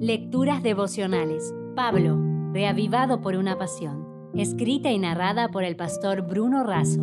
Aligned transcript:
Lecturas 0.00 0.62
devocionales. 0.62 1.54
Pablo, 1.74 2.20
reavivado 2.52 3.22
por 3.22 3.34
una 3.34 3.56
pasión. 3.56 4.30
Escrita 4.34 4.90
y 4.90 4.98
narrada 4.98 5.48
por 5.48 5.64
el 5.64 5.74
pastor 5.74 6.20
Bruno 6.20 6.64
Razo. 6.64 7.00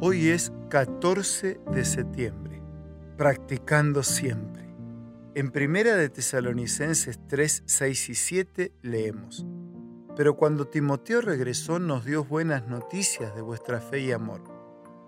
Hoy 0.00 0.28
es 0.28 0.52
14 0.68 1.58
de 1.72 1.84
septiembre. 1.84 2.62
Practicando 3.18 4.04
siempre. 4.04 4.72
En 5.34 5.50
Primera 5.50 5.96
de 5.96 6.08
Tesalonicenses 6.08 7.18
3, 7.26 7.64
6 7.66 8.08
y 8.10 8.14
7 8.14 8.72
leemos. 8.82 9.44
Pero 10.14 10.36
cuando 10.36 10.68
Timoteo 10.68 11.22
regresó 11.22 11.80
nos 11.80 12.04
dio 12.04 12.24
buenas 12.24 12.68
noticias 12.68 13.34
de 13.34 13.42
vuestra 13.42 13.80
fe 13.80 13.98
y 13.98 14.12
amor, 14.12 14.44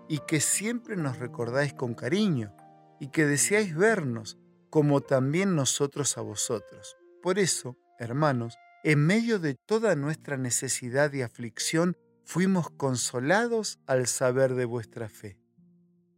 y 0.09 0.19
que 0.27 0.41
siempre 0.41 0.97
nos 0.97 1.17
recordáis 1.17 1.73
con 1.73 1.93
cariño, 1.93 2.51
y 2.99 3.07
que 3.07 3.25
deseáis 3.25 3.73
vernos, 3.73 4.37
como 4.69 5.01
también 5.01 5.55
nosotros 5.55 6.17
a 6.17 6.21
vosotros. 6.21 6.97
Por 7.21 7.39
eso, 7.39 7.77
hermanos, 7.99 8.57
en 8.83 9.05
medio 9.05 9.39
de 9.39 9.55
toda 9.55 9.95
nuestra 9.95 10.37
necesidad 10.37 11.11
y 11.13 11.21
aflicción, 11.21 11.97
fuimos 12.23 12.69
consolados 12.69 13.79
al 13.87 14.07
saber 14.07 14.53
de 14.55 14.65
vuestra 14.65 15.09
fe. 15.09 15.37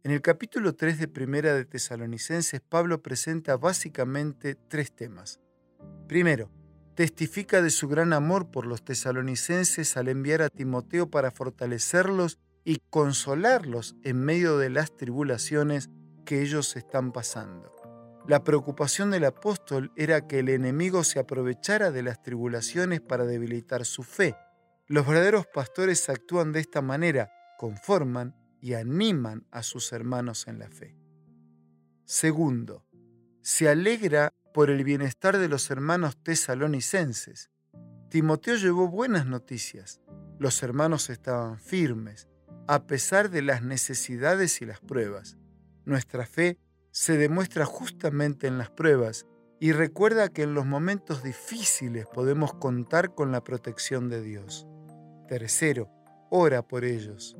En 0.02 0.12
el 0.12 0.22
capítulo 0.22 0.74
3 0.74 0.98
de 0.98 1.08
Primera 1.08 1.54
de 1.54 1.64
Tesalonicenses, 1.64 2.60
Pablo 2.60 3.02
presenta 3.02 3.56
básicamente 3.56 4.54
tres 4.54 4.92
temas. 4.92 5.40
Primero, 6.08 6.50
testifica 6.94 7.62
de 7.62 7.70
su 7.70 7.86
gran 7.86 8.12
amor 8.12 8.50
por 8.50 8.66
los 8.66 8.84
tesalonicenses 8.84 9.96
al 9.96 10.08
enviar 10.08 10.42
a 10.42 10.48
Timoteo 10.48 11.10
para 11.10 11.30
fortalecerlos 11.30 12.38
y 12.64 12.78
consolarlos 12.90 13.96
en 14.02 14.24
medio 14.24 14.58
de 14.58 14.70
las 14.70 14.96
tribulaciones 14.96 15.90
que 16.24 16.42
ellos 16.42 16.76
están 16.76 17.12
pasando. 17.12 17.79
La 18.28 18.44
preocupación 18.44 19.10
del 19.10 19.24
apóstol 19.24 19.92
era 19.96 20.26
que 20.26 20.40
el 20.40 20.50
enemigo 20.50 21.04
se 21.04 21.18
aprovechara 21.18 21.90
de 21.90 22.02
las 22.02 22.22
tribulaciones 22.22 23.00
para 23.00 23.24
debilitar 23.24 23.84
su 23.84 24.02
fe. 24.02 24.36
Los 24.86 25.06
verdaderos 25.06 25.46
pastores 25.46 26.08
actúan 26.08 26.52
de 26.52 26.60
esta 26.60 26.82
manera, 26.82 27.32
conforman 27.58 28.36
y 28.60 28.74
animan 28.74 29.46
a 29.50 29.62
sus 29.62 29.92
hermanos 29.92 30.46
en 30.48 30.58
la 30.58 30.68
fe. 30.68 30.96
Segundo, 32.04 32.84
se 33.42 33.68
alegra 33.68 34.32
por 34.52 34.68
el 34.70 34.84
bienestar 34.84 35.38
de 35.38 35.48
los 35.48 35.70
hermanos 35.70 36.22
tesalonicenses. 36.22 37.50
Timoteo 38.10 38.56
llevó 38.56 38.88
buenas 38.88 39.26
noticias. 39.26 40.00
Los 40.38 40.62
hermanos 40.62 41.08
estaban 41.08 41.58
firmes, 41.58 42.28
a 42.66 42.86
pesar 42.86 43.30
de 43.30 43.42
las 43.42 43.62
necesidades 43.62 44.60
y 44.60 44.66
las 44.66 44.80
pruebas. 44.80 45.38
Nuestra 45.84 46.26
fe 46.26 46.58
se 46.92 47.16
demuestra 47.16 47.64
justamente 47.64 48.46
en 48.46 48.58
las 48.58 48.70
pruebas 48.70 49.26
y 49.60 49.72
recuerda 49.72 50.28
que 50.28 50.42
en 50.42 50.54
los 50.54 50.66
momentos 50.66 51.22
difíciles 51.22 52.06
podemos 52.06 52.54
contar 52.54 53.14
con 53.14 53.30
la 53.30 53.44
protección 53.44 54.08
de 54.08 54.22
Dios. 54.22 54.66
Tercero, 55.28 55.88
ora 56.30 56.62
por 56.66 56.84
ellos, 56.84 57.36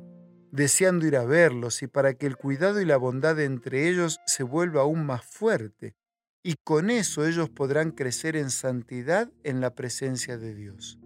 deseando 0.51 1.07
ir 1.07 1.17
a 1.17 1.25
verlos 1.25 1.81
y 1.81 1.87
para 1.87 2.13
que 2.13 2.27
el 2.27 2.37
cuidado 2.37 2.79
y 2.79 2.85
la 2.85 2.97
bondad 2.97 3.39
entre 3.39 3.89
ellos 3.89 4.19
se 4.25 4.43
vuelva 4.43 4.81
aún 4.81 5.05
más 5.05 5.25
fuerte, 5.25 5.95
y 6.43 6.55
con 6.63 6.89
eso 6.89 7.25
ellos 7.25 7.49
podrán 7.49 7.91
crecer 7.91 8.35
en 8.35 8.49
santidad 8.49 9.31
en 9.43 9.61
la 9.61 9.75
presencia 9.75 10.37
de 10.37 10.55
Dios. 10.55 10.99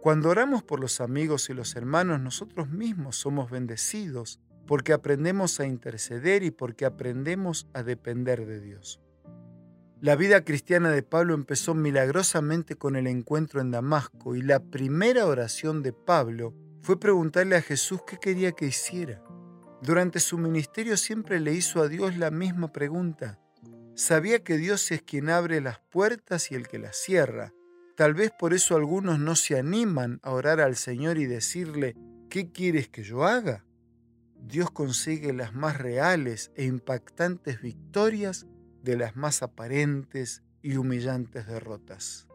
Cuando 0.00 0.30
oramos 0.30 0.62
por 0.62 0.80
los 0.80 1.00
amigos 1.00 1.48
y 1.48 1.54
los 1.54 1.76
hermanos, 1.76 2.20
nosotros 2.20 2.68
mismos 2.68 3.16
somos 3.16 3.50
bendecidos 3.50 4.40
porque 4.72 4.94
aprendemos 4.94 5.60
a 5.60 5.66
interceder 5.66 6.42
y 6.42 6.50
porque 6.50 6.86
aprendemos 6.86 7.68
a 7.74 7.82
depender 7.82 8.46
de 8.46 8.58
Dios. 8.58 9.02
La 10.00 10.16
vida 10.16 10.46
cristiana 10.46 10.90
de 10.90 11.02
Pablo 11.02 11.34
empezó 11.34 11.74
milagrosamente 11.74 12.76
con 12.76 12.96
el 12.96 13.06
encuentro 13.06 13.60
en 13.60 13.70
Damasco 13.70 14.34
y 14.34 14.40
la 14.40 14.60
primera 14.60 15.26
oración 15.26 15.82
de 15.82 15.92
Pablo 15.92 16.54
fue 16.80 16.98
preguntarle 16.98 17.56
a 17.56 17.60
Jesús 17.60 18.00
qué 18.06 18.16
quería 18.16 18.52
que 18.52 18.64
hiciera. 18.64 19.22
Durante 19.82 20.20
su 20.20 20.38
ministerio 20.38 20.96
siempre 20.96 21.38
le 21.38 21.52
hizo 21.52 21.82
a 21.82 21.88
Dios 21.88 22.16
la 22.16 22.30
misma 22.30 22.72
pregunta. 22.72 23.38
Sabía 23.94 24.42
que 24.42 24.56
Dios 24.56 24.90
es 24.90 25.02
quien 25.02 25.28
abre 25.28 25.60
las 25.60 25.80
puertas 25.80 26.50
y 26.50 26.54
el 26.54 26.66
que 26.66 26.78
las 26.78 26.96
cierra. 26.96 27.52
Tal 27.94 28.14
vez 28.14 28.32
por 28.38 28.54
eso 28.54 28.74
algunos 28.74 29.18
no 29.18 29.36
se 29.36 29.58
animan 29.58 30.18
a 30.22 30.30
orar 30.30 30.62
al 30.62 30.76
Señor 30.76 31.18
y 31.18 31.26
decirle, 31.26 31.94
¿qué 32.30 32.50
quieres 32.50 32.88
que 32.88 33.02
yo 33.02 33.26
haga? 33.26 33.66
Dios 34.44 34.70
consigue 34.70 35.32
las 35.32 35.54
más 35.54 35.78
reales 35.78 36.50
e 36.56 36.64
impactantes 36.64 37.62
victorias 37.62 38.46
de 38.82 38.96
las 38.96 39.16
más 39.16 39.42
aparentes 39.42 40.42
y 40.62 40.76
humillantes 40.76 41.46
derrotas. 41.46 42.28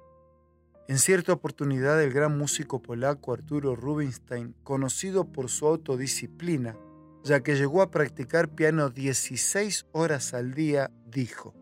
En 0.87 0.99
cierta 0.99 1.33
oportunidad 1.33 2.01
el 2.01 2.13
gran 2.13 2.37
músico 2.37 2.81
polaco 2.81 3.33
Arturo 3.33 3.75
Rubinstein, 3.75 4.55
conocido 4.63 5.25
por 5.25 5.49
su 5.49 5.67
autodisciplina, 5.67 6.77
ya 7.23 7.41
que 7.41 7.55
llegó 7.55 7.81
a 7.81 7.91
practicar 7.91 8.49
piano 8.49 8.89
16 8.89 9.87
horas 9.91 10.33
al 10.33 10.53
día, 10.53 10.89
dijo, 11.05 11.53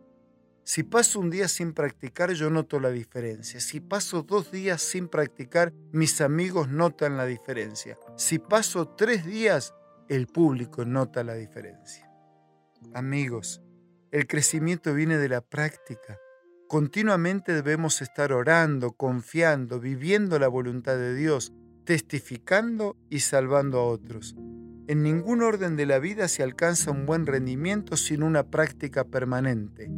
si 0.63 0.81
paso 0.81 1.19
un 1.19 1.29
día 1.29 1.47
sin 1.47 1.73
practicar 1.73 2.33
yo 2.33 2.49
noto 2.49 2.79
la 2.79 2.89
diferencia. 2.89 3.59
Si 3.59 3.79
paso 3.79 4.23
dos 4.23 4.51
días 4.51 4.81
sin 4.81 5.07
practicar, 5.07 5.71
mis 5.91 6.21
amigos 6.21 6.69
notan 6.69 7.17
la 7.17 7.25
diferencia. 7.27 7.99
Si 8.15 8.39
paso 8.39 8.87
tres 8.87 9.27
días, 9.27 9.75
el 10.09 10.27
público 10.27 10.85
nota 10.85 11.23
la 11.23 11.33
diferencia. 11.33 12.09
Amigos, 12.93 13.61
el 14.11 14.27
crecimiento 14.27 14.93
viene 14.93 15.17
de 15.17 15.29
la 15.29 15.41
práctica. 15.41 16.17
Continuamente 16.67 17.53
debemos 17.53 18.01
estar 18.01 18.31
orando, 18.31 18.91
confiando, 18.91 19.79
viviendo 19.79 20.39
la 20.39 20.47
voluntad 20.47 20.95
de 20.95 21.15
Dios, 21.15 21.53
testificando 21.85 22.95
y 23.09 23.19
salvando 23.19 23.79
a 23.79 23.85
otros. 23.85 24.35
En 24.87 25.01
ningún 25.01 25.41
orden 25.41 25.75
de 25.75 25.85
la 25.85 25.99
vida 25.99 26.27
se 26.27 26.43
alcanza 26.43 26.91
un 26.91 27.05
buen 27.05 27.25
rendimiento 27.25 27.97
sin 27.97 28.21
una 28.21 28.49
práctica 28.49 29.03
permanente, 29.05 29.89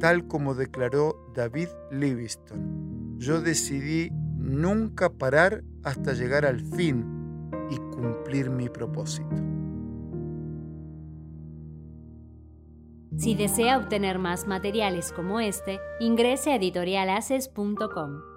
tal 0.00 0.26
como 0.26 0.54
declaró 0.54 1.32
David 1.34 1.68
Livingstone. 1.92 3.18
Yo 3.18 3.40
decidí 3.40 4.10
nunca 4.36 5.10
parar 5.10 5.62
hasta 5.84 6.12
llegar 6.12 6.44
al 6.44 6.60
fin 6.60 7.19
y 7.70 7.76
cumplir 7.76 8.50
mi 8.50 8.68
propósito. 8.68 9.36
Si 13.16 13.34
desea 13.34 13.76
obtener 13.76 14.18
más 14.18 14.46
materiales 14.46 15.12
como 15.12 15.40
este, 15.40 15.78
ingrese 16.00 16.52
a 16.52 16.56
editorialaces.com. 16.56 18.29